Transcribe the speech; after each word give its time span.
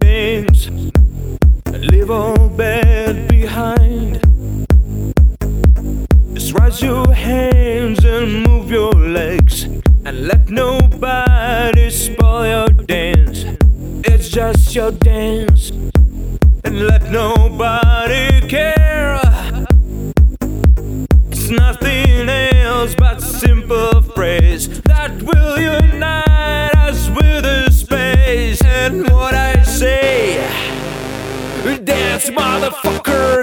Things 0.00 0.70
leave 1.66 2.10
all 2.10 2.48
bad 2.48 3.28
behind. 3.28 4.18
Just 6.32 6.58
raise 6.58 6.80
your 6.80 7.12
hands 7.12 8.02
and 8.04 8.46
move 8.46 8.70
your 8.70 8.92
legs, 8.92 9.64
and 9.64 10.26
let 10.26 10.48
nobody 10.48 11.90
spoil 11.90 12.46
your 12.46 12.68
dance. 12.86 13.44
It's 14.04 14.30
just 14.30 14.74
your 14.74 14.92
dance, 14.92 15.70
and 16.64 16.86
let 16.86 17.10
nobody 17.10 18.40
care. 18.48 19.20
It's 21.30 21.50
nothing 21.50 22.30
else 22.30 22.94
but 22.94 23.20
simple 23.20 24.00
phrase 24.00 24.80
And 28.88 29.06
what 29.10 29.34
I 29.34 29.62
say, 29.64 30.38
dance, 31.84 32.30
motherfucker, 32.30 33.37